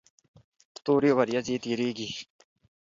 [0.83, 2.09] تورې ورېځې تیریږي.